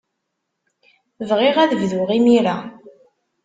[1.29, 2.55] Bɣiɣ ad bduɣ imir-a.